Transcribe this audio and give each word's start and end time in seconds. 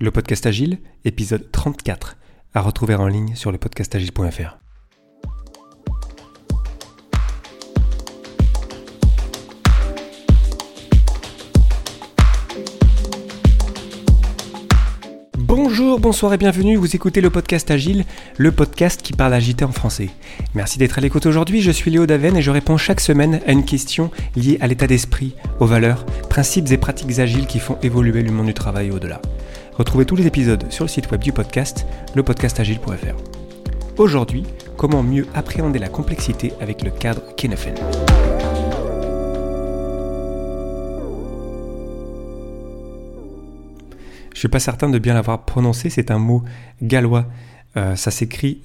Le 0.00 0.12
podcast 0.12 0.46
Agile, 0.46 0.78
épisode 1.04 1.50
34, 1.50 2.18
à 2.54 2.60
retrouver 2.60 2.94
en 2.94 3.08
ligne 3.08 3.34
sur 3.34 3.50
le 3.50 3.58
podcastagile.fr. 3.58 4.58
Bonjour, 15.36 15.98
bonsoir 15.98 16.32
et 16.32 16.38
bienvenue, 16.38 16.76
vous 16.76 16.94
écoutez 16.94 17.20
le 17.20 17.30
podcast 17.30 17.68
Agile, 17.72 18.04
le 18.36 18.52
podcast 18.52 19.02
qui 19.02 19.12
parle 19.12 19.34
agité 19.34 19.64
en 19.64 19.72
français. 19.72 20.10
Merci 20.54 20.78
d'être 20.78 20.98
à 20.98 21.00
l'écoute 21.00 21.26
aujourd'hui, 21.26 21.60
je 21.60 21.72
suis 21.72 21.90
Léo 21.90 22.06
Daven 22.06 22.36
et 22.36 22.42
je 22.42 22.52
réponds 22.52 22.76
chaque 22.76 23.00
semaine 23.00 23.40
à 23.48 23.50
une 23.50 23.64
question 23.64 24.12
liée 24.36 24.58
à 24.60 24.68
l'état 24.68 24.86
d'esprit, 24.86 25.34
aux 25.58 25.66
valeurs, 25.66 26.06
principes 26.30 26.70
et 26.70 26.78
pratiques 26.78 27.18
agiles 27.18 27.48
qui 27.48 27.58
font 27.58 27.78
évoluer 27.82 28.22
le 28.22 28.30
monde 28.30 28.46
du 28.46 28.54
travail 28.54 28.92
au-delà. 28.92 29.20
Retrouvez 29.78 30.04
tous 30.04 30.16
les 30.16 30.26
épisodes 30.26 30.72
sur 30.72 30.84
le 30.84 30.88
site 30.88 31.08
web 31.12 31.22
du 31.22 31.32
podcast, 31.32 31.86
lepodcastagile.fr. 32.16 33.14
Aujourd'hui, 33.96 34.42
comment 34.76 35.04
mieux 35.04 35.28
appréhender 35.34 35.78
la 35.78 35.88
complexité 35.88 36.52
avec 36.60 36.82
le 36.82 36.90
cadre 36.90 37.22
Kenefen. 37.36 37.76
Je 44.34 44.38
suis 44.38 44.48
pas 44.48 44.58
certain 44.58 44.88
de 44.88 44.98
bien 44.98 45.14
l'avoir 45.14 45.44
prononcé, 45.44 45.90
c'est 45.90 46.10
un 46.10 46.18
mot 46.18 46.42
gallois. 46.82 47.26
Euh, 47.76 47.94
ça 47.94 48.10
s'écrit 48.10 48.60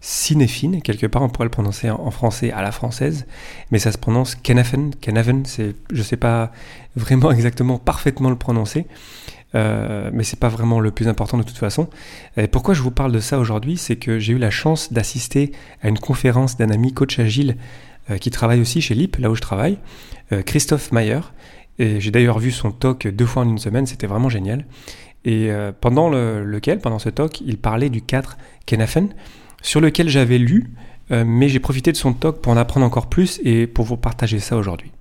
Cinéphine, 0.00 0.82
quelque 0.82 1.06
part 1.06 1.22
on 1.22 1.28
pourrait 1.28 1.46
le 1.46 1.50
prononcer 1.50 1.90
en 1.90 2.10
français 2.10 2.52
à 2.52 2.62
la 2.62 2.70
française, 2.70 3.26
mais 3.70 3.78
ça 3.78 3.90
se 3.90 3.98
prononce 3.98 4.34
Kenafen, 4.36 4.94
Kenaven, 5.00 5.44
c'est, 5.44 5.74
je 5.92 6.02
sais 6.02 6.16
pas 6.16 6.52
vraiment 6.94 7.30
exactement 7.32 7.78
parfaitement 7.78 8.30
le 8.30 8.36
prononcer, 8.36 8.86
euh, 9.54 10.10
mais 10.12 10.22
c'est 10.22 10.38
pas 10.38 10.48
vraiment 10.48 10.80
le 10.80 10.90
plus 10.90 11.08
important 11.08 11.38
de 11.38 11.42
toute 11.42 11.56
façon. 11.56 11.88
Et 12.36 12.46
pourquoi 12.46 12.74
je 12.74 12.82
vous 12.82 12.90
parle 12.90 13.12
de 13.12 13.20
ça 13.20 13.38
aujourd'hui, 13.38 13.76
c'est 13.76 13.96
que 13.96 14.18
j'ai 14.18 14.34
eu 14.34 14.38
la 14.38 14.50
chance 14.50 14.92
d'assister 14.92 15.52
à 15.82 15.88
une 15.88 15.98
conférence 15.98 16.56
d'un 16.56 16.70
ami 16.70 16.92
coach 16.92 17.18
agile 17.18 17.56
euh, 18.10 18.18
qui 18.18 18.30
travaille 18.30 18.60
aussi 18.60 18.80
chez 18.80 18.94
LIP, 18.94 19.16
là 19.16 19.30
où 19.30 19.34
je 19.34 19.40
travaille, 19.40 19.78
euh, 20.32 20.42
Christophe 20.42 20.92
Mayer, 20.92 21.20
et 21.78 22.00
j'ai 22.00 22.10
d'ailleurs 22.10 22.38
vu 22.38 22.52
son 22.52 22.70
talk 22.70 23.06
deux 23.08 23.26
fois 23.26 23.42
en 23.42 23.48
une 23.48 23.58
semaine, 23.58 23.86
c'était 23.86 24.06
vraiment 24.06 24.28
génial. 24.28 24.64
Et 25.26 25.50
euh, 25.50 25.72
pendant 25.78 26.08
ce 26.12 27.08
talk, 27.10 27.40
il 27.40 27.58
parlait 27.58 27.90
du 27.90 28.00
cadre 28.00 28.38
Kenafen, 28.64 29.08
sur 29.60 29.80
lequel 29.80 30.08
j'avais 30.08 30.38
lu, 30.38 30.70
euh, 31.10 31.24
mais 31.26 31.48
j'ai 31.48 31.58
profité 31.58 31.90
de 31.90 31.96
son 31.96 32.12
talk 32.12 32.40
pour 32.40 32.52
en 32.52 32.56
apprendre 32.56 32.86
encore 32.86 33.08
plus 33.08 33.40
et 33.44 33.66
pour 33.66 33.84
vous 33.84 33.96
partager 33.96 34.38
ça 34.38 34.56
aujourd'hui. 34.56 34.92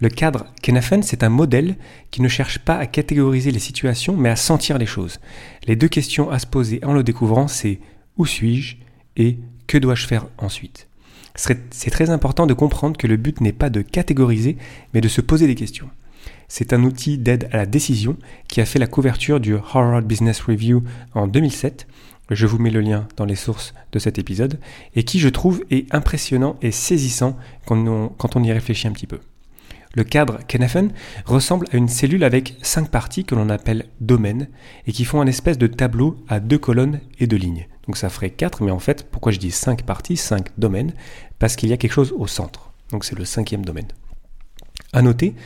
Le 0.00 0.08
cadre 0.08 0.46
Kenafen, 0.60 1.04
c'est 1.04 1.22
un 1.22 1.28
modèle 1.28 1.76
qui 2.10 2.20
ne 2.20 2.26
cherche 2.28 2.58
pas 2.58 2.76
à 2.76 2.86
catégoriser 2.86 3.52
les 3.52 3.60
situations, 3.60 4.16
mais 4.16 4.30
à 4.30 4.36
sentir 4.36 4.76
les 4.76 4.86
choses. 4.86 5.20
Les 5.66 5.76
deux 5.76 5.88
questions 5.88 6.30
à 6.30 6.40
se 6.40 6.46
poser 6.46 6.84
en 6.84 6.92
le 6.92 7.04
découvrant, 7.04 7.46
c'est 7.46 7.78
où 8.16 8.26
suis-je 8.26 8.76
et 9.16 9.38
que 9.68 9.78
dois-je 9.78 10.06
faire 10.06 10.26
ensuite? 10.38 10.88
C'est 11.36 11.90
très 11.90 12.10
important 12.10 12.46
de 12.46 12.54
comprendre 12.54 12.96
que 12.96 13.06
le 13.06 13.16
but 13.16 13.40
n'est 13.40 13.52
pas 13.52 13.70
de 13.70 13.82
catégoriser, 13.82 14.56
mais 14.94 15.00
de 15.00 15.08
se 15.08 15.20
poser 15.20 15.46
des 15.46 15.54
questions. 15.54 15.88
C'est 16.52 16.72
un 16.72 16.82
outil 16.82 17.16
d'aide 17.16 17.48
à 17.52 17.58
la 17.58 17.64
décision 17.64 18.16
qui 18.48 18.60
a 18.60 18.66
fait 18.66 18.80
la 18.80 18.88
couverture 18.88 19.38
du 19.38 19.54
Harvard 19.54 20.02
Business 20.02 20.40
Review 20.40 20.82
en 21.14 21.28
2007. 21.28 21.86
Je 22.28 22.44
vous 22.44 22.58
mets 22.58 22.70
le 22.70 22.80
lien 22.80 23.06
dans 23.16 23.24
les 23.24 23.36
sources 23.36 23.72
de 23.92 24.00
cet 24.00 24.18
épisode 24.18 24.58
et 24.96 25.04
qui, 25.04 25.20
je 25.20 25.28
trouve, 25.28 25.62
est 25.70 25.86
impressionnant 25.94 26.56
et 26.60 26.72
saisissant 26.72 27.36
quand 27.66 28.34
on, 28.34 28.42
y 28.42 28.50
réfléchit 28.50 28.88
un 28.88 28.92
petit 28.92 29.06
peu. 29.06 29.20
Le 29.94 30.02
cadre 30.02 30.40
Kenafen 30.48 30.90
ressemble 31.24 31.66
à 31.72 31.76
une 31.76 31.86
cellule 31.86 32.24
avec 32.24 32.56
cinq 32.62 32.90
parties 32.90 33.24
que 33.24 33.36
l'on 33.36 33.48
appelle 33.48 33.86
domaines 34.00 34.48
et 34.88 34.92
qui 34.92 35.04
font 35.04 35.20
un 35.20 35.28
espèce 35.28 35.56
de 35.56 35.68
tableau 35.68 36.16
à 36.28 36.40
deux 36.40 36.58
colonnes 36.58 36.98
et 37.20 37.28
deux 37.28 37.36
lignes. 37.36 37.68
Donc 37.86 37.96
ça 37.96 38.10
ferait 38.10 38.30
quatre, 38.30 38.64
mais 38.64 38.72
en 38.72 38.80
fait, 38.80 39.08
pourquoi 39.08 39.30
je 39.30 39.38
dis 39.38 39.52
cinq 39.52 39.84
parties, 39.84 40.16
cinq 40.16 40.48
domaines? 40.58 40.94
Parce 41.38 41.54
qu'il 41.54 41.68
y 41.68 41.72
a 41.72 41.76
quelque 41.76 41.92
chose 41.92 42.12
au 42.18 42.26
centre. 42.26 42.72
Donc 42.90 43.04
c'est 43.04 43.16
le 43.16 43.24
cinquième 43.24 43.64
domaine. 43.64 43.86
À 44.92 45.02
noter 45.02 45.36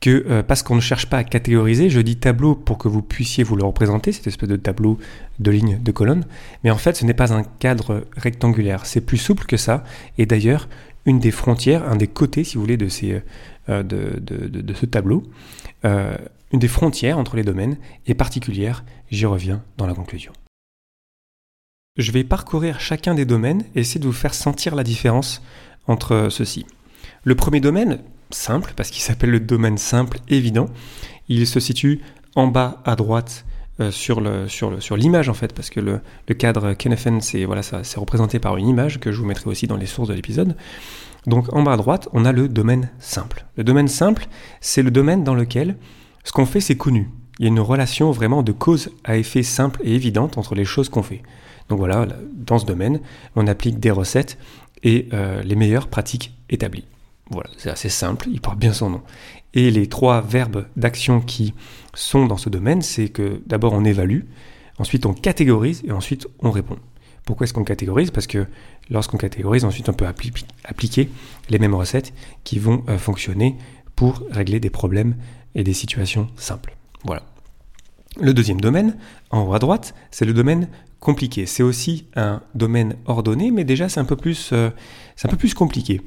que 0.00 0.24
euh, 0.28 0.42
parce 0.42 0.62
qu'on 0.62 0.76
ne 0.76 0.80
cherche 0.80 1.06
pas 1.06 1.18
à 1.18 1.24
catégoriser, 1.24 1.90
je 1.90 2.00
dis 2.00 2.16
tableau 2.16 2.54
pour 2.54 2.78
que 2.78 2.88
vous 2.88 3.02
puissiez 3.02 3.44
vous 3.44 3.56
le 3.56 3.64
représenter, 3.64 4.12
cette 4.12 4.26
espèce 4.26 4.48
de 4.48 4.56
tableau 4.56 4.98
de 5.38 5.50
lignes, 5.50 5.78
de 5.82 5.92
colonnes, 5.92 6.24
mais 6.64 6.70
en 6.70 6.76
fait 6.76 6.96
ce 6.96 7.04
n'est 7.04 7.14
pas 7.14 7.32
un 7.32 7.42
cadre 7.42 8.06
rectangulaire, 8.16 8.86
c'est 8.86 9.00
plus 9.00 9.18
souple 9.18 9.46
que 9.46 9.56
ça, 9.56 9.84
et 10.18 10.26
d'ailleurs 10.26 10.68
une 11.06 11.18
des 11.18 11.30
frontières, 11.30 11.88
un 11.88 11.96
des 11.96 12.08
côtés 12.08 12.44
si 12.44 12.56
vous 12.56 12.60
voulez 12.60 12.76
de, 12.76 12.88
euh, 13.68 13.82
de, 13.82 14.74
ce 14.74 14.86
tableau, 14.86 15.22
euh, 15.84 16.16
une 16.52 16.58
des 16.58 16.68
frontières 16.68 17.18
entre 17.18 17.36
les 17.36 17.44
domaines 17.44 17.76
est 18.06 18.14
particulière, 18.14 18.84
j'y 19.10 19.26
reviens 19.26 19.62
dans 19.78 19.86
la 19.86 19.94
conclusion. 19.94 20.32
Je 21.96 22.12
vais 22.12 22.24
parcourir 22.24 22.80
chacun 22.80 23.14
des 23.14 23.24
domaines 23.24 23.64
et 23.74 23.80
essayer 23.80 24.00
de 24.00 24.06
vous 24.06 24.12
faire 24.12 24.34
sentir 24.34 24.74
la 24.74 24.84
différence 24.84 25.42
entre 25.86 26.28
ceux-ci. 26.30 26.66
Le 27.24 27.34
premier 27.34 27.60
domaine, 27.60 28.00
simple, 28.30 28.72
parce 28.76 28.90
qu'il 28.90 29.02
s'appelle 29.02 29.30
le 29.30 29.40
domaine 29.40 29.78
simple 29.78 30.18
évident. 30.28 30.66
Il 31.28 31.46
se 31.46 31.60
situe 31.60 32.00
en 32.34 32.46
bas 32.46 32.82
à 32.84 32.96
droite 32.96 33.44
euh, 33.80 33.90
sur, 33.90 34.20
le, 34.20 34.48
sur, 34.48 34.70
le, 34.70 34.80
sur 34.80 34.96
l'image 34.96 35.28
en 35.28 35.34
fait, 35.34 35.52
parce 35.52 35.70
que 35.70 35.80
le, 35.80 36.00
le 36.28 36.34
cadre 36.34 36.72
KNFN, 36.72 37.20
c'est, 37.20 37.44
voilà, 37.44 37.62
ça, 37.62 37.84
c'est 37.84 38.00
représenté 38.00 38.38
par 38.38 38.56
une 38.56 38.68
image 38.68 39.00
que 39.00 39.12
je 39.12 39.20
vous 39.20 39.26
mettrai 39.26 39.50
aussi 39.50 39.66
dans 39.66 39.76
les 39.76 39.86
sources 39.86 40.08
de 40.08 40.14
l'épisode. 40.14 40.56
Donc 41.26 41.52
en 41.52 41.62
bas 41.62 41.72
à 41.72 41.76
droite, 41.76 42.08
on 42.12 42.24
a 42.24 42.32
le 42.32 42.48
domaine 42.48 42.90
simple. 42.98 43.44
Le 43.56 43.64
domaine 43.64 43.88
simple, 43.88 44.28
c'est 44.60 44.82
le 44.82 44.90
domaine 44.90 45.24
dans 45.24 45.34
lequel 45.34 45.76
ce 46.24 46.32
qu'on 46.32 46.46
fait, 46.46 46.60
c'est 46.60 46.76
connu. 46.76 47.10
Il 47.38 47.44
y 47.44 47.46
a 47.46 47.48
une 47.48 47.60
relation 47.60 48.10
vraiment 48.10 48.42
de 48.42 48.52
cause 48.52 48.90
à 49.04 49.16
effet 49.16 49.42
simple 49.42 49.80
et 49.84 49.94
évidente 49.94 50.38
entre 50.38 50.54
les 50.54 50.64
choses 50.64 50.88
qu'on 50.88 51.02
fait. 51.02 51.22
Donc 51.68 51.78
voilà, 51.78 52.06
dans 52.32 52.58
ce 52.58 52.66
domaine, 52.66 53.00
on 53.34 53.46
applique 53.46 53.78
des 53.78 53.90
recettes 53.90 54.38
et 54.82 55.08
euh, 55.12 55.42
les 55.42 55.54
meilleures 55.54 55.88
pratiques 55.88 56.32
établies. 56.48 56.84
Voilà, 57.30 57.50
c'est 57.56 57.70
assez 57.70 57.88
simple, 57.88 58.28
il 58.30 58.40
porte 58.40 58.58
bien 58.58 58.72
son 58.72 58.90
nom. 58.90 59.02
Et 59.54 59.70
les 59.70 59.88
trois 59.88 60.20
verbes 60.20 60.66
d'action 60.76 61.20
qui 61.20 61.54
sont 61.94 62.26
dans 62.26 62.36
ce 62.36 62.48
domaine, 62.48 62.82
c'est 62.82 63.08
que 63.08 63.42
d'abord 63.46 63.72
on 63.72 63.84
évalue, 63.84 64.20
ensuite 64.78 65.06
on 65.06 65.14
catégorise 65.14 65.82
et 65.86 65.92
ensuite 65.92 66.28
on 66.40 66.50
répond. 66.50 66.76
Pourquoi 67.24 67.44
est-ce 67.44 67.54
qu'on 67.54 67.64
catégorise? 67.64 68.12
Parce 68.12 68.28
que 68.28 68.46
lorsqu'on 68.90 69.16
catégorise, 69.16 69.64
ensuite 69.64 69.88
on 69.88 69.92
peut 69.92 70.06
appliquer 70.06 71.10
les 71.48 71.58
mêmes 71.58 71.74
recettes 71.74 72.12
qui 72.44 72.60
vont 72.60 72.84
euh, 72.88 72.98
fonctionner 72.98 73.56
pour 73.96 74.22
régler 74.30 74.60
des 74.60 74.70
problèmes 74.70 75.16
et 75.56 75.64
des 75.64 75.72
situations 75.72 76.28
simples. 76.36 76.76
Voilà. 77.04 77.22
Le 78.20 78.32
deuxième 78.32 78.60
domaine, 78.60 78.96
en 79.30 79.42
haut 79.42 79.54
à 79.54 79.58
droite, 79.58 79.94
c'est 80.10 80.24
le 80.24 80.32
domaine 80.32 80.68
compliqué. 81.00 81.46
C'est 81.46 81.62
aussi 81.62 82.06
un 82.16 82.40
domaine 82.54 82.96
ordonné, 83.06 83.50
mais 83.50 83.64
déjà 83.64 83.88
c'est 83.88 84.00
un 84.00 84.04
peu 84.04 84.16
plus, 84.16 84.50
euh, 84.52 84.70
un 85.22 85.28
peu 85.28 85.36
plus 85.36 85.54
compliqué. 85.54 86.00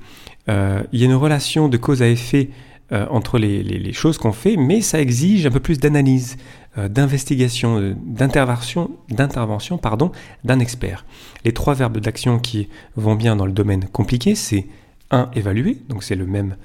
Euh, 0.49 0.83
il 0.91 0.99
y 0.99 1.03
a 1.03 1.05
une 1.05 1.15
relation 1.15 1.67
de 1.67 1.77
cause 1.77 2.01
à 2.01 2.07
effet 2.07 2.49
euh, 2.91 3.05
entre 3.09 3.37
les, 3.37 3.93
choses 3.93 4.17
qu'on 4.17 4.31
fait, 4.31 4.57
mais 4.57 4.81
ça 4.81 4.99
exige 4.99 5.45
un 5.45 5.51
peu 5.51 5.59
plus 5.59 5.79
d'analyse, 5.79 6.37
d'investigation, 6.77 7.95
d'intervention, 8.05 8.91
d'intervention, 9.09 9.77
pardon, 9.77 10.11
d'un 10.43 10.59
expert. 10.59 11.05
Les 11.43 11.51
trois 11.51 11.73
verbes 11.73 11.97
d'action 11.97 12.39
qui 12.39 12.69
vont 12.95 13.15
bien 13.15 13.35
dans 13.35 13.45
le 13.45 13.51
domaine 13.51 13.85
compliqué, 13.85 14.33
c'est 14.33 14.67
un 15.11 15.29
évaluer, 15.33 15.77
donc 15.89 16.03
c'est 16.03 16.15
le 16.15 16.25
même 16.25 16.55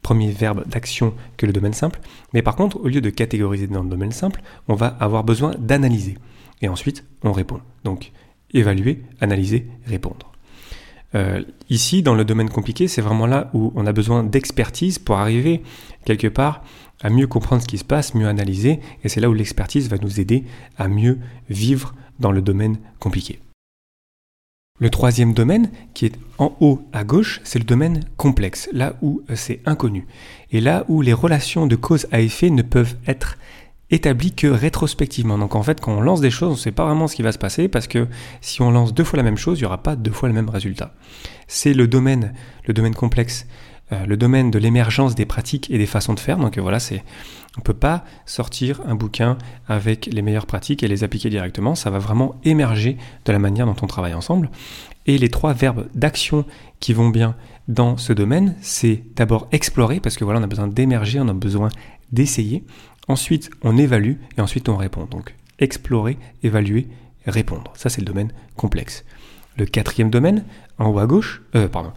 premier 0.00 0.30
verbe 0.30 0.66
d'action 0.68 1.14
que 1.36 1.44
le 1.46 1.52
domaine 1.52 1.72
simple. 1.72 2.00
Mais 2.32 2.40
par 2.40 2.54
contre, 2.54 2.80
au 2.80 2.88
lieu 2.88 3.00
de 3.00 3.10
catégoriser 3.10 3.66
dans 3.66 3.82
le 3.82 3.88
domaine 3.88 4.12
simple, 4.12 4.40
on 4.68 4.74
va 4.74 4.86
avoir 5.00 5.24
besoin 5.24 5.54
d'analyser 5.58 6.16
et 6.62 6.68
ensuite 6.68 7.04
on 7.22 7.32
répond. 7.32 7.60
Donc 7.84 8.12
évaluer, 8.52 9.02
analyser, 9.20 9.66
répondre. 9.86 10.32
Euh, 11.14 11.42
ici, 11.70 12.02
dans 12.02 12.14
le 12.14 12.24
domaine 12.24 12.50
compliqué, 12.50 12.88
c'est 12.88 13.00
vraiment 13.00 13.26
là 13.26 13.50
où 13.54 13.72
on 13.74 13.86
a 13.86 13.92
besoin 13.92 14.22
d'expertise 14.22 14.98
pour 14.98 15.16
arriver 15.16 15.62
quelque 16.04 16.28
part 16.28 16.62
à 17.02 17.10
mieux 17.10 17.26
comprendre 17.26 17.62
ce 17.62 17.68
qui 17.68 17.78
se 17.78 17.84
passe, 17.84 18.14
mieux 18.14 18.26
analyser, 18.26 18.80
et 19.04 19.08
c'est 19.08 19.20
là 19.20 19.28
où 19.28 19.34
l'expertise 19.34 19.88
va 19.88 19.98
nous 19.98 20.20
aider 20.20 20.44
à 20.78 20.88
mieux 20.88 21.18
vivre 21.48 21.94
dans 22.18 22.32
le 22.32 22.42
domaine 22.42 22.78
compliqué. 22.98 23.38
Le 24.78 24.90
troisième 24.90 25.32
domaine, 25.32 25.70
qui 25.94 26.06
est 26.06 26.18
en 26.38 26.54
haut 26.60 26.82
à 26.92 27.04
gauche, 27.04 27.40
c'est 27.44 27.58
le 27.58 27.64
domaine 27.64 28.04
complexe, 28.16 28.68
là 28.72 28.96
où 29.00 29.22
c'est 29.34 29.60
inconnu, 29.64 30.06
et 30.52 30.60
là 30.60 30.84
où 30.88 31.00
les 31.00 31.14
relations 31.14 31.66
de 31.66 31.76
cause 31.76 32.06
à 32.12 32.20
effet 32.20 32.50
ne 32.50 32.62
peuvent 32.62 32.96
être 33.06 33.38
établi 33.90 34.32
que 34.32 34.46
rétrospectivement. 34.46 35.38
Donc 35.38 35.54
en 35.54 35.62
fait, 35.62 35.80
quand 35.80 35.92
on 35.92 36.00
lance 36.00 36.20
des 36.20 36.30
choses, 36.30 36.48
on 36.48 36.52
ne 36.52 36.58
sait 36.58 36.72
pas 36.72 36.84
vraiment 36.84 37.06
ce 37.06 37.14
qui 37.14 37.22
va 37.22 37.32
se 37.32 37.38
passer 37.38 37.68
parce 37.68 37.86
que 37.86 38.08
si 38.40 38.62
on 38.62 38.70
lance 38.70 38.94
deux 38.94 39.04
fois 39.04 39.16
la 39.16 39.22
même 39.22 39.36
chose, 39.36 39.58
il 39.58 39.62
n'y 39.62 39.66
aura 39.66 39.82
pas 39.82 39.96
deux 39.96 40.10
fois 40.10 40.28
le 40.28 40.34
même 40.34 40.48
résultat. 40.48 40.94
C'est 41.46 41.74
le 41.74 41.86
domaine, 41.86 42.34
le 42.66 42.74
domaine 42.74 42.94
complexe, 42.94 43.46
euh, 43.92 44.04
le 44.04 44.16
domaine 44.16 44.50
de 44.50 44.58
l'émergence 44.58 45.14
des 45.14 45.26
pratiques 45.26 45.70
et 45.70 45.78
des 45.78 45.86
façons 45.86 46.14
de 46.14 46.20
faire. 46.20 46.38
Donc 46.38 46.58
voilà, 46.58 46.80
c'est 46.80 47.04
on 47.58 47.60
peut 47.60 47.74
pas 47.74 48.04
sortir 48.26 48.82
un 48.86 48.94
bouquin 48.94 49.38
avec 49.68 50.06
les 50.06 50.22
meilleures 50.22 50.46
pratiques 50.46 50.82
et 50.82 50.88
les 50.88 51.04
appliquer 51.04 51.30
directement. 51.30 51.74
Ça 51.74 51.90
va 51.90 51.98
vraiment 51.98 52.34
émerger 52.44 52.96
de 53.24 53.32
la 53.32 53.38
manière 53.38 53.66
dont 53.66 53.76
on 53.80 53.86
travaille 53.86 54.14
ensemble. 54.14 54.50
Et 55.06 55.16
les 55.18 55.30
trois 55.30 55.52
verbes 55.52 55.86
d'action 55.94 56.44
qui 56.80 56.92
vont 56.92 57.08
bien 57.08 57.36
dans 57.68 57.96
ce 57.96 58.12
domaine, 58.12 58.56
c'est 58.60 59.04
d'abord 59.14 59.48
explorer, 59.52 60.00
parce 60.00 60.16
que 60.16 60.24
voilà, 60.24 60.40
on 60.40 60.42
a 60.42 60.48
besoin 60.48 60.66
d'émerger, 60.66 61.20
on 61.20 61.28
a 61.28 61.32
besoin 61.32 61.68
d'essayer. 62.12 62.64
Ensuite, 63.08 63.50
on 63.62 63.76
évalue 63.76 64.14
et 64.36 64.40
ensuite 64.40 64.68
on 64.68 64.76
répond. 64.76 65.04
Donc, 65.04 65.34
explorer, 65.58 66.18
évaluer, 66.42 66.88
répondre. 67.26 67.72
Ça, 67.76 67.88
c'est 67.88 68.00
le 68.00 68.06
domaine 68.06 68.32
complexe. 68.56 69.04
Le 69.56 69.64
quatrième 69.64 70.10
domaine, 70.10 70.44
en 70.78 70.90
haut 70.90 70.98
à 70.98 71.06
gauche, 71.06 71.42
euh, 71.54 71.68
pardon, 71.68 71.92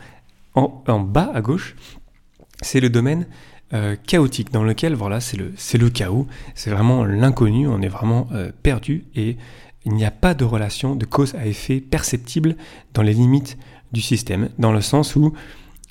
en, 0.55 0.99
bas 0.99 1.31
à 1.33 1.41
gauche, 1.41 1.75
c'est 2.61 2.79
le 2.79 2.89
domaine 2.89 3.27
euh, 3.73 3.95
chaotique 4.07 4.51
dans 4.51 4.63
lequel 4.63 4.95
voilà 4.95 5.19
c'est 5.19 5.37
le 5.37 5.89
chaos 5.91 6.25
c'est 6.55 6.71
vraiment 6.71 7.05
l'inconnu 7.05 7.67
on 7.67 7.83
est 7.83 7.87
vraiment 7.87 8.27
euh, 8.31 8.51
perdu 8.63 9.05
et 9.15 9.37
il 9.85 9.93
n'y 9.93 10.03
a 10.03 10.11
pas 10.11 10.33
de 10.33 10.43
relation 10.43 10.95
de 10.95 11.05
cause 11.05 11.35
à 11.35 11.45
effet 11.45 11.79
perceptible 11.79 12.55
dans 12.95 13.03
les 13.03 13.13
limites 13.13 13.59
du 13.91 14.01
système 14.01 14.49
dans 14.57 14.71
le 14.71 14.81
sens 14.81 15.15
où 15.15 15.33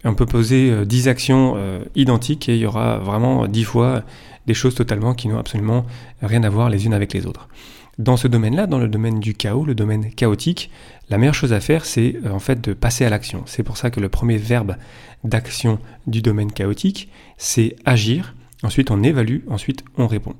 on 0.02 0.14
peut 0.14 0.26
poser 0.26 0.84
10 0.84 1.08
actions 1.08 1.56
identiques 1.94 2.48
et 2.48 2.56
il 2.56 2.60
y 2.60 2.66
aura 2.66 2.98
vraiment 2.98 3.46
10 3.46 3.64
fois 3.64 4.04
des 4.48 4.54
choses 4.54 4.74
totalement 4.74 5.14
qui 5.14 5.28
n'ont 5.28 5.38
absolument 5.38 5.86
rien 6.20 6.42
à 6.42 6.48
voir 6.48 6.70
les 6.70 6.86
unes 6.86 6.94
avec 6.94 7.12
les 7.12 7.26
autres 7.26 7.48
dans 7.98 8.16
ce 8.16 8.28
domaine-là, 8.28 8.66
dans 8.66 8.78
le 8.78 8.88
domaine 8.88 9.18
du 9.18 9.34
chaos, 9.34 9.64
le 9.64 9.74
domaine 9.74 10.10
chaotique, 10.12 10.70
la 11.10 11.18
meilleure 11.18 11.34
chose 11.34 11.52
à 11.52 11.60
faire, 11.60 11.84
c'est 11.84 12.16
euh, 12.24 12.30
en 12.30 12.38
fait 12.38 12.60
de 12.60 12.72
passer 12.72 13.04
à 13.04 13.10
l'action. 13.10 13.42
C'est 13.46 13.62
pour 13.62 13.76
ça 13.76 13.90
que 13.90 14.00
le 14.00 14.08
premier 14.08 14.36
verbe 14.36 14.76
d'action 15.24 15.78
du 16.06 16.22
domaine 16.22 16.52
chaotique, 16.52 17.10
c'est 17.36 17.74
agir. 17.84 18.34
Ensuite, 18.62 18.90
on 18.90 19.02
évalue. 19.02 19.40
Ensuite, 19.48 19.84
on 19.96 20.06
répond. 20.06 20.34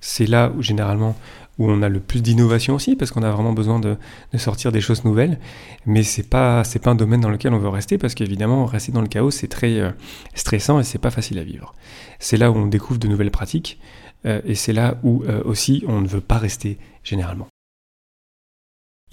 C'est 0.00 0.26
là 0.26 0.52
où 0.56 0.62
généralement 0.62 1.16
où 1.58 1.70
on 1.70 1.82
a 1.82 1.88
le 1.88 2.00
plus 2.00 2.22
d'innovation 2.22 2.74
aussi, 2.74 2.96
parce 2.96 3.10
qu'on 3.10 3.22
a 3.22 3.30
vraiment 3.30 3.52
besoin 3.52 3.78
de, 3.78 3.96
sortir 4.36 4.72
des 4.72 4.80
choses 4.80 5.04
nouvelles. 5.04 5.38
Mais 5.86 6.02
c'est 6.02 6.28
pas 6.28 6.64
c'est 6.64 6.78
pas 6.78 6.90
un 6.90 6.94
domaine 6.94 7.20
dans 7.20 7.30
lequel 7.30 7.54
on 7.54 7.58
veut 7.58 7.68
rester, 7.68 7.98
parce 7.98 8.14
qu'évidemment 8.14 8.66
rester 8.66 8.92
dans 8.92 9.02
le 9.02 9.08
chaos 9.08 9.30
c'est 9.30 9.48
très 9.48 9.78
euh, 9.80 9.90
stressant 10.34 10.80
et 10.80 10.84
c'est 10.84 10.98
pas 10.98 11.10
facile 11.10 11.38
à 11.38 11.44
vivre. 11.44 11.74
C'est 12.18 12.36
là 12.36 12.50
où 12.50 12.56
on 12.56 12.66
découvre 12.66 12.98
de 12.98 13.08
nouvelles 13.08 13.30
pratiques. 13.30 13.78
Euh, 14.26 14.40
et 14.44 14.54
c'est 14.54 14.72
là 14.72 14.96
où 15.02 15.22
euh, 15.24 15.42
aussi 15.44 15.84
on 15.86 16.00
ne 16.00 16.08
veut 16.08 16.22
pas 16.22 16.38
rester 16.38 16.78
généralement. 17.02 17.46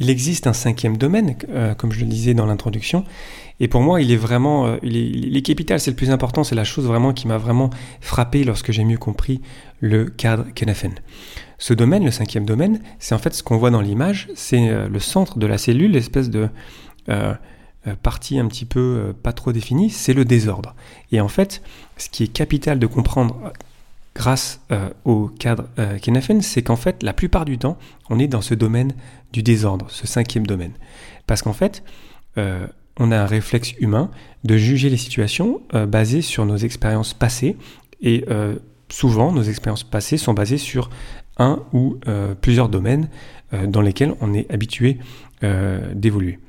Il 0.01 0.09
existe 0.09 0.47
un 0.47 0.53
cinquième 0.53 0.97
domaine, 0.97 1.35
euh, 1.49 1.73
comme 1.73 1.91
je 1.91 2.01
le 2.01 2.07
disais 2.07 2.33
dans 2.33 2.45
l'introduction, 2.45 3.05
et 3.59 3.67
pour 3.67 3.81
moi, 3.81 4.01
il 4.01 4.11
est 4.11 4.17
vraiment, 4.17 4.77
il 4.81 5.37
est, 5.37 5.41
capital, 5.41 5.79
c'est 5.79 5.91
le 5.91 5.95
plus 5.95 6.09
important, 6.09 6.43
c'est 6.43 6.55
la 6.55 6.63
chose 6.63 6.85
vraiment 6.85 7.13
qui 7.13 7.27
m'a 7.27 7.37
vraiment 7.37 7.69
frappé 8.01 8.43
lorsque 8.43 8.71
j'ai 8.71 8.83
mieux 8.83 8.97
compris 8.97 9.39
le 9.79 10.05
cadre 10.05 10.45
Kenafen. 10.55 10.93
Ce 11.59 11.73
domaine, 11.75 12.03
le 12.03 12.09
cinquième 12.09 12.45
domaine, 12.45 12.81
c'est 12.97 13.13
en 13.13 13.19
fait 13.19 13.35
ce 13.35 13.43
qu'on 13.43 13.57
voit 13.57 13.69
dans 13.69 13.81
l'image, 13.81 14.29
c'est 14.33 14.87
le 14.89 14.99
centre 14.99 15.37
de 15.37 15.45
la 15.45 15.59
cellule, 15.59 15.91
l'espèce 15.91 16.31
de 16.31 16.49
partie 18.01 18.39
un 18.39 18.47
petit 18.47 18.65
peu 18.65 19.13
pas 19.21 19.31
trop 19.31 19.51
définie, 19.51 19.91
c'est 19.91 20.15
le 20.15 20.25
désordre. 20.25 20.73
Et 21.11 21.21
en 21.21 21.27
fait, 21.27 21.61
ce 21.97 22.09
qui 22.09 22.23
est 22.23 22.33
capital 22.33 22.79
de 22.79 22.87
comprendre 22.87 23.53
grâce 24.15 24.59
euh, 24.71 24.89
au 25.05 25.27
cadre 25.27 25.65
euh, 25.79 25.97
c'est 26.41 26.61
qu'en 26.61 26.75
fait, 26.75 27.03
la 27.03 27.13
plupart 27.13 27.45
du 27.45 27.57
temps, 27.57 27.77
on 28.09 28.19
est 28.19 28.27
dans 28.27 28.41
ce 28.41 28.53
domaine 28.53 28.93
du 29.31 29.43
désordre, 29.43 29.87
ce 29.89 30.07
cinquième 30.07 30.45
domaine. 30.45 30.73
Parce 31.27 31.41
qu'en 31.41 31.53
fait, 31.53 31.83
euh, 32.37 32.67
on 32.99 33.11
a 33.11 33.17
un 33.17 33.25
réflexe 33.25 33.73
humain 33.79 34.11
de 34.43 34.57
juger 34.57 34.89
les 34.89 34.97
situations 34.97 35.61
basées 35.87 36.21
sur 36.21 36.45
nos 36.45 36.57
expériences 36.57 37.13
passées. 37.13 37.55
Et 38.01 38.25
souvent, 38.89 39.31
nos 39.31 39.43
expériences 39.43 39.85
passées 39.85 40.17
sont 40.17 40.33
basées 40.33 40.57
sur 40.57 40.89
un 41.37 41.63
ou 41.71 41.97
plusieurs 42.41 42.67
domaines 42.67 43.07
dans 43.65 43.81
lesquels 43.81 44.13
on 44.19 44.33
est 44.33 44.51
habitué 44.51 44.97
d'évoluer. 45.41 46.39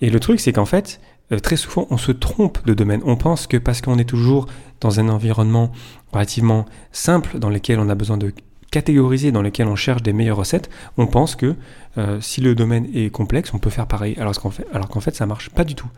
Et 0.00 0.10
le 0.10 0.18
truc, 0.20 0.40
c'est 0.40 0.52
qu'en 0.52 0.66
fait, 0.66 1.00
très 1.42 1.56
souvent, 1.56 1.86
on 1.90 1.96
se 1.96 2.12
trompe 2.12 2.64
de 2.66 2.74
domaine. 2.74 3.00
On 3.04 3.16
pense 3.16 3.46
que 3.46 3.56
parce 3.56 3.80
qu'on 3.80 3.98
est 3.98 4.08
toujours 4.08 4.46
dans 4.80 5.00
un 5.00 5.08
environnement 5.08 5.70
relativement 6.12 6.66
simple 6.92 7.38
dans 7.38 7.50
lequel 7.50 7.78
on 7.78 7.88
a 7.88 7.94
besoin 7.94 8.16
de 8.16 8.32
catégoriser, 8.70 9.32
dans 9.32 9.42
lequel 9.42 9.66
on 9.68 9.76
cherche 9.76 10.02
des 10.02 10.12
meilleures 10.12 10.36
recettes, 10.36 10.70
on 10.96 11.06
pense 11.06 11.36
que 11.36 11.54
euh, 11.96 12.20
si 12.20 12.40
le 12.40 12.54
domaine 12.54 12.86
est 12.94 13.10
complexe, 13.10 13.52
on 13.54 13.58
peut 13.58 13.70
faire 13.70 13.86
pareil, 13.86 14.16
alors 14.18 14.38
qu'en 14.38 14.50
fait, 14.50 14.66
alors 14.72 14.88
qu'en 14.88 15.00
fait 15.00 15.14
ça 15.14 15.26
marche 15.26 15.50
pas 15.50 15.64
du 15.64 15.74
tout. 15.74 15.88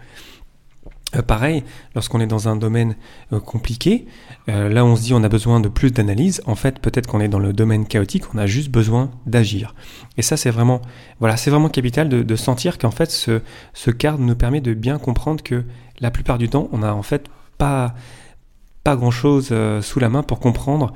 Euh, 1.16 1.22
pareil, 1.22 1.64
lorsqu'on 1.96 2.20
est 2.20 2.26
dans 2.26 2.48
un 2.48 2.54
domaine 2.54 2.94
euh, 3.32 3.40
compliqué, 3.40 4.06
là 4.46 4.84
on 4.84 4.96
se 4.96 5.02
dit 5.02 5.14
on 5.14 5.22
a 5.22 5.28
besoin 5.28 5.60
de 5.60 5.68
plus 5.68 5.92
d'analyse, 5.92 6.42
en 6.46 6.54
fait 6.54 6.78
peut-être 6.78 7.06
qu'on 7.06 7.20
est 7.20 7.28
dans 7.28 7.38
le 7.38 7.52
domaine 7.52 7.86
chaotique, 7.86 8.24
on 8.34 8.38
a 8.38 8.46
juste 8.46 8.70
besoin 8.70 9.10
d'agir. 9.26 9.74
Et 10.16 10.22
ça 10.22 10.36
c'est 10.36 10.50
vraiment, 10.50 10.80
voilà, 11.18 11.34
vraiment 11.34 11.68
capital 11.68 12.08
de, 12.08 12.36
sentir 12.36 12.78
qu'en 12.78 12.90
fait 12.90 13.10
ce, 13.10 13.90
cadre 13.90 14.18
nous 14.18 14.34
permet 14.34 14.60
de 14.60 14.74
bien 14.74 14.98
comprendre 14.98 15.42
que 15.42 15.64
la 16.00 16.10
plupart 16.10 16.38
du 16.38 16.48
temps 16.48 16.68
on 16.72 16.82
a 16.82 16.92
en 16.92 17.02
fait 17.02 17.28
pas 17.58 17.94
pas 18.84 18.96
grand-chose 18.96 19.48
euh, 19.52 19.82
sous 19.82 20.00
la 20.00 20.08
main 20.08 20.22
pour 20.22 20.40
comprendre 20.40 20.92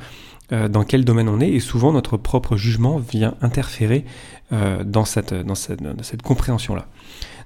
dans 0.50 0.85
quel 0.85 1.05
domaine 1.05 1.29
on 1.29 1.41
est 1.41 1.49
et 1.49 1.61
souvent 1.61 1.93
notre 1.93 2.17
propre 2.17 2.56
jugement 2.56 2.99
vient 2.99 3.35
interférer 3.41 4.05
euh, 4.52 4.85
dans 4.85 5.05
cette, 5.05 5.32
dans 5.32 5.55
cette, 5.55 6.23
compréhension-là. 6.23 6.87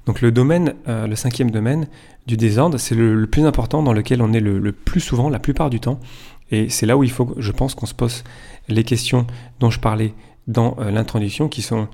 Donc 0.06 0.20
le 0.20 0.32
domaine, 0.32 0.74
le 0.86 1.14
cinquième 1.14 1.50
domaine 1.50 1.86
du 2.26 2.36
désordre, 2.36 2.78
c'est 2.78 2.94
le, 2.94 3.26
plus 3.26 3.44
important 3.44 3.82
dans 3.82 3.92
lequel 3.92 4.22
on 4.22 4.32
est 4.32 4.40
le, 4.40 4.72
plus 4.72 5.00
souvent, 5.00 5.28
la 5.28 5.38
plupart 5.38 5.70
du 5.70 5.80
temps. 5.80 6.00
Et 6.50 6.70
c'est 6.70 6.86
là 6.86 6.96
où 6.96 7.04
il 7.04 7.10
faut, 7.10 7.34
je 7.36 7.52
pense, 7.52 7.74
qu'on 7.74 7.86
se 7.86 7.94
pose 7.94 8.24
les 8.68 8.84
questions 8.84 9.26
dont 9.60 9.70
je 9.70 9.80
parlais 9.80 10.14
dans 10.46 10.76
l'introduction, 10.80 11.48
qui 11.48 11.60
sont 11.60 11.88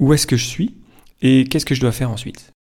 où 0.00 0.12
est-ce 0.12 0.26
que 0.26 0.36
je 0.36 0.44
suis 0.44 0.74
et 1.22 1.44
qu'est-ce 1.44 1.66
que 1.66 1.74
je 1.74 1.80
dois 1.80 1.92
faire 1.92 2.10
ensuite. 2.10 2.52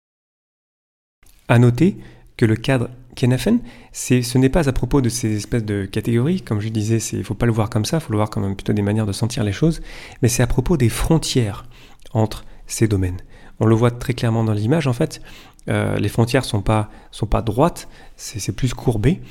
À 1.47 1.59
noter 1.59 1.97
que 2.38 2.45
le 2.45 2.56
cadre 2.56 2.89
Kenafen, 3.15 3.59
ce 3.91 4.38
n'est 4.38 4.50
pas 4.50 4.69
à 4.69 4.71
propos 4.71 5.01
de 5.01 5.09
ces 5.09 5.35
espèces 5.35 5.65
de 5.65 5.85
catégories, 5.85 6.41
comme 6.41 6.61
je 6.61 6.69
disais, 6.69 6.97
il 6.97 7.19
ne 7.19 7.23
faut 7.23 7.33
pas 7.33 7.45
le 7.45 7.51
voir 7.51 7.69
comme 7.69 7.85
ça, 7.85 7.97
il 7.97 8.01
faut 8.01 8.13
le 8.13 8.17
voir 8.17 8.29
comme 8.29 8.56
plutôt 8.56 8.73
des 8.73 8.81
manières 8.81 9.06
de 9.06 9.11
sentir 9.11 9.44
les 9.44 9.51
choses, 9.51 9.81
mais 10.21 10.27
c'est 10.27 10.44
à 10.44 10.47
propos 10.47 10.77
des 10.77 10.89
frontières 10.89 11.65
entre 12.13 12.45
ces 12.67 12.88
domaines. 12.88 13.17
On 13.59 13.65
le 13.65 13.75
voit 13.75 13.91
très 13.91 14.13
clairement 14.13 14.44
dans 14.44 14.53
l'image, 14.53 14.88
en 14.88 14.94
fait, 14.94 15.21
euh, 15.69 15.97
les 15.97 16.09
frontières 16.09 16.44
ne 16.44 16.47
sont 16.47 16.61
pas, 16.61 17.41
droites, 17.41 17.89
c'est 18.15 18.56
plus 18.56 18.73
courbé, 18.73 19.21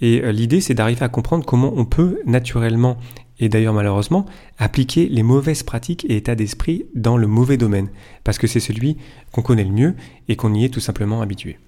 et 0.00 0.22
euh, 0.22 0.32
l'idée 0.32 0.60
c'est 0.60 0.74
d'arriver 0.74 1.02
à 1.02 1.08
comprendre 1.08 1.44
comment 1.44 1.72
on 1.74 1.84
peut 1.84 2.20
naturellement, 2.26 2.96
et 3.40 3.48
d'ailleurs 3.48 3.74
malheureusement, 3.74 4.26
appliquer 4.58 5.08
les 5.08 5.22
mauvaises 5.22 5.62
pratiques 5.62 6.04
et 6.08 6.16
états 6.16 6.36
d'esprit 6.36 6.86
dans 6.94 7.16
le 7.16 7.26
mauvais 7.26 7.56
domaine, 7.56 7.88
parce 8.24 8.38
que 8.38 8.46
c'est 8.46 8.60
celui 8.60 8.98
qu'on 9.32 9.42
connaît 9.42 9.64
le 9.64 9.72
mieux 9.72 9.94
et 10.28 10.36
qu'on 10.36 10.54
y 10.54 10.64
est 10.64 10.68
tout 10.68 10.80
simplement 10.80 11.22
habitué. 11.22 11.58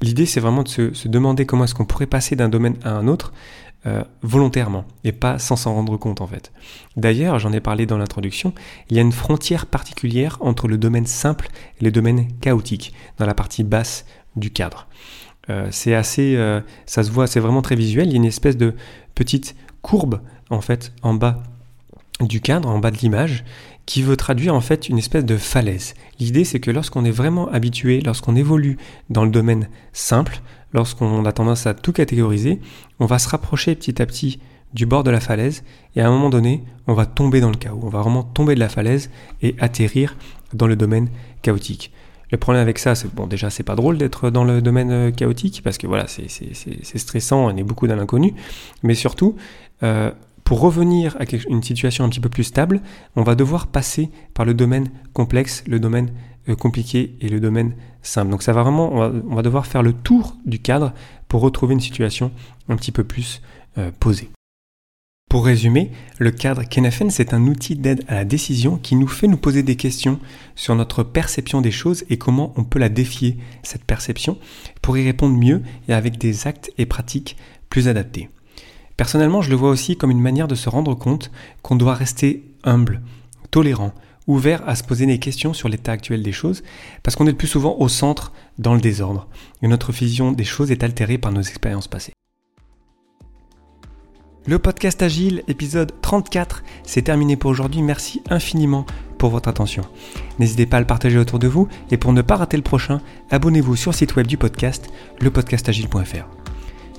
L'idée, 0.00 0.26
c'est 0.26 0.40
vraiment 0.40 0.62
de 0.62 0.68
se, 0.68 1.08
demander 1.08 1.46
comment 1.46 1.64
est-ce 1.64 1.74
qu'on 1.74 1.84
pourrait 1.84 2.06
passer 2.06 2.36
d'un 2.36 2.48
domaine 2.48 2.76
à 2.84 2.90
un 2.90 3.08
autre 3.08 3.32
euh, 3.86 4.02
volontairement 4.22 4.86
et 5.04 5.12
pas 5.12 5.38
sans 5.38 5.56
s'en 5.56 5.74
rendre 5.74 5.98
compte 5.98 6.22
en 6.22 6.26
fait. 6.26 6.52
D'ailleurs, 6.96 7.38
j'en 7.38 7.52
ai 7.52 7.60
parlé 7.60 7.84
dans 7.84 7.98
l'introduction, 7.98 8.54
il 8.88 8.96
y 8.96 8.98
a 8.98 9.02
une 9.02 9.12
frontière 9.12 9.66
particulière 9.66 10.38
entre 10.40 10.68
le 10.68 10.78
domaine 10.78 11.06
simple 11.06 11.48
et 11.80 11.84
le 11.84 11.90
domaine 11.90 12.28
chaotique 12.40 12.94
dans 13.18 13.26
la 13.26 13.34
partie 13.34 13.62
basse 13.62 14.06
du 14.36 14.50
cadre. 14.50 14.88
Euh, 15.50 15.68
c'est 15.70 15.94
assez, 15.94 16.34
euh, 16.36 16.62
ça 16.86 17.02
se 17.02 17.10
voit, 17.10 17.26
c'est 17.26 17.40
vraiment 17.40 17.60
très 17.60 17.76
visuel. 17.76 18.06
Il 18.06 18.12
y 18.12 18.14
a 18.14 18.16
une 18.16 18.24
espèce 18.24 18.56
de 18.56 18.74
petite 19.14 19.54
courbe 19.82 20.20
en 20.48 20.62
fait 20.62 20.92
en 21.02 21.12
bas 21.12 21.42
du 22.20 22.40
cadre, 22.40 22.68
en 22.68 22.78
bas 22.78 22.90
de 22.90 22.96
l'image, 22.98 23.44
qui 23.86 24.02
veut 24.02 24.16
traduire 24.16 24.54
en 24.54 24.60
fait 24.60 24.88
une 24.88 24.98
espèce 24.98 25.24
de 25.24 25.36
falaise. 25.36 25.94
L'idée 26.18 26.44
c'est 26.44 26.60
que 26.60 26.70
lorsqu'on 26.70 27.04
est 27.04 27.10
vraiment 27.10 27.48
habitué, 27.48 28.00
lorsqu'on 28.00 28.36
évolue 28.36 28.76
dans 29.10 29.24
le 29.24 29.30
domaine 29.30 29.68
simple, 29.92 30.40
lorsqu'on 30.72 31.24
a 31.24 31.32
tendance 31.32 31.66
à 31.66 31.74
tout 31.74 31.92
catégoriser, 31.92 32.60
on 32.98 33.06
va 33.06 33.18
se 33.18 33.28
rapprocher 33.28 33.74
petit 33.74 34.00
à 34.00 34.06
petit 34.06 34.40
du 34.74 34.86
bord 34.86 35.04
de 35.04 35.10
la 35.10 35.20
falaise 35.20 35.62
et 35.94 36.00
à 36.00 36.08
un 36.08 36.10
moment 36.10 36.30
donné, 36.30 36.64
on 36.86 36.94
va 36.94 37.06
tomber 37.06 37.40
dans 37.40 37.50
le 37.50 37.56
chaos. 37.56 37.80
On 37.82 37.88
va 37.88 38.00
vraiment 38.00 38.24
tomber 38.24 38.56
de 38.56 38.60
la 38.60 38.68
falaise 38.68 39.10
et 39.40 39.54
atterrir 39.60 40.16
dans 40.52 40.66
le 40.66 40.76
domaine 40.76 41.08
chaotique. 41.42 41.92
Le 42.32 42.38
problème 42.38 42.62
avec 42.62 42.80
ça, 42.80 42.96
c'est 42.96 43.14
bon 43.14 43.28
déjà 43.28 43.50
c'est 43.50 43.62
pas 43.62 43.76
drôle 43.76 43.96
d'être 43.98 44.30
dans 44.30 44.44
le 44.44 44.60
domaine 44.60 44.90
euh, 44.90 45.10
chaotique 45.12 45.60
parce 45.62 45.78
que 45.78 45.86
voilà 45.86 46.06
c'est 46.08 46.98
stressant, 46.98 47.46
on 47.46 47.56
est 47.56 47.62
beaucoup 47.62 47.86
dans 47.86 47.96
l'inconnu, 47.96 48.34
mais 48.82 48.94
surtout 48.94 49.36
euh, 49.82 50.10
pour 50.44 50.60
revenir 50.60 51.16
à 51.18 51.24
une 51.48 51.62
situation 51.62 52.04
un 52.04 52.08
petit 52.10 52.20
peu 52.20 52.28
plus 52.28 52.44
stable, 52.44 52.82
on 53.16 53.22
va 53.22 53.34
devoir 53.34 53.66
passer 53.66 54.10
par 54.34 54.44
le 54.44 54.54
domaine 54.54 54.90
complexe, 55.14 55.64
le 55.66 55.80
domaine 55.80 56.10
euh, 56.48 56.54
compliqué 56.54 57.16
et 57.20 57.28
le 57.28 57.40
domaine 57.40 57.74
simple. 58.02 58.30
Donc 58.30 58.42
ça 58.42 58.52
va 58.52 58.62
vraiment, 58.62 58.92
on 58.92 59.34
va, 59.34 59.42
devoir 59.42 59.66
faire 59.66 59.82
le 59.82 59.94
tour 59.94 60.36
du 60.44 60.58
cadre 60.58 60.92
pour 61.28 61.40
retrouver 61.40 61.72
une 61.72 61.80
situation 61.80 62.30
un 62.68 62.76
petit 62.76 62.92
peu 62.92 63.04
plus 63.04 63.40
euh, 63.78 63.90
posée. 63.98 64.30
Pour 65.30 65.46
résumer, 65.46 65.90
le 66.18 66.30
cadre 66.30 66.62
Kenafen, 66.62 67.10
c'est 67.10 67.34
un 67.34 67.46
outil 67.46 67.74
d'aide 67.74 68.04
à 68.06 68.14
la 68.14 68.24
décision 68.24 68.76
qui 68.76 68.94
nous 68.94 69.08
fait 69.08 69.26
nous 69.26 69.38
poser 69.38 69.62
des 69.62 69.74
questions 69.74 70.20
sur 70.54 70.76
notre 70.76 71.02
perception 71.02 71.60
des 71.60 71.72
choses 71.72 72.04
et 72.08 72.18
comment 72.18 72.52
on 72.56 72.62
peut 72.62 72.78
la 72.78 72.88
défier, 72.88 73.38
cette 73.62 73.84
perception, 73.84 74.38
pour 74.80 74.96
y 74.96 75.04
répondre 75.04 75.36
mieux 75.36 75.62
et 75.88 75.94
avec 75.94 76.18
des 76.18 76.46
actes 76.46 76.70
et 76.78 76.86
pratiques 76.86 77.36
plus 77.68 77.88
adaptés. 77.88 78.28
Personnellement, 78.96 79.42
je 79.42 79.50
le 79.50 79.56
vois 79.56 79.70
aussi 79.70 79.96
comme 79.96 80.10
une 80.10 80.20
manière 80.20 80.48
de 80.48 80.54
se 80.54 80.68
rendre 80.68 80.94
compte 80.94 81.30
qu'on 81.62 81.76
doit 81.76 81.94
rester 81.94 82.44
humble, 82.62 83.02
tolérant, 83.50 83.92
ouvert 84.26 84.66
à 84.68 84.76
se 84.76 84.84
poser 84.84 85.06
des 85.06 85.18
questions 85.18 85.52
sur 85.52 85.68
l'état 85.68 85.92
actuel 85.92 86.22
des 86.22 86.32
choses, 86.32 86.62
parce 87.02 87.16
qu'on 87.16 87.26
est 87.26 87.32
le 87.32 87.36
plus 87.36 87.48
souvent 87.48 87.76
au 87.78 87.88
centre 87.88 88.32
dans 88.58 88.74
le 88.74 88.80
désordre, 88.80 89.28
et 89.62 89.68
notre 89.68 89.92
vision 89.92 90.32
des 90.32 90.44
choses 90.44 90.70
est 90.70 90.84
altérée 90.84 91.18
par 91.18 91.32
nos 91.32 91.42
expériences 91.42 91.88
passées. 91.88 92.12
Le 94.46 94.58
podcast 94.58 95.02
Agile, 95.02 95.42
épisode 95.48 95.92
34, 96.02 96.64
c'est 96.82 97.02
terminé 97.02 97.34
pour 97.34 97.50
aujourd'hui. 97.50 97.80
Merci 97.80 98.22
infiniment 98.28 98.84
pour 99.16 99.30
votre 99.30 99.48
attention. 99.48 99.84
N'hésitez 100.38 100.66
pas 100.66 100.76
à 100.76 100.80
le 100.80 100.86
partager 100.86 101.16
autour 101.16 101.38
de 101.38 101.48
vous 101.48 101.66
et 101.90 101.96
pour 101.96 102.12
ne 102.12 102.20
pas 102.20 102.36
rater 102.36 102.58
le 102.58 102.62
prochain, 102.62 103.00
abonnez-vous 103.30 103.74
sur 103.74 103.92
le 103.92 103.96
site 103.96 104.16
web 104.16 104.26
du 104.26 104.36
podcast, 104.36 104.90
lepodcastagile.fr. 105.20 106.43